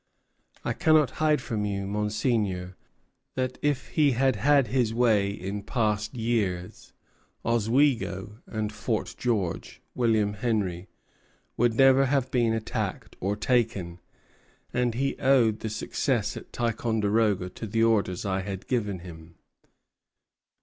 "I 0.65 0.73
cannot 0.73 1.11
hide 1.21 1.41
from 1.43 1.63
you, 1.63 1.85
Monseigneur, 1.85 2.75
that 3.35 3.59
if 3.61 3.89
he 3.89 4.13
had 4.13 4.35
had 4.35 4.65
his 4.69 4.95
way 4.95 5.29
in 5.29 5.61
past 5.61 6.15
years 6.15 6.91
Oswego 7.45 8.39
and 8.47 8.73
Fort 8.73 9.13
George 9.19 9.79
[William 9.93 10.33
Henry] 10.33 10.87
would 11.55 11.75
never 11.75 12.07
have 12.07 12.31
been 12.31 12.51
attacked 12.51 13.15
or 13.19 13.35
taken; 13.35 13.99
and 14.73 14.95
he 14.95 15.19
owed 15.19 15.59
the 15.59 15.69
success 15.69 16.35
at 16.35 16.51
Ticonderoga 16.51 17.51
to 17.51 17.67
the 17.67 17.83
orders 17.83 18.25
I 18.25 18.41
had 18.41 18.65
given 18.65 19.01
him." 19.01 19.35